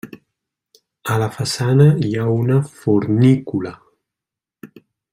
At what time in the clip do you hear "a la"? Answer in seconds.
1.15-1.27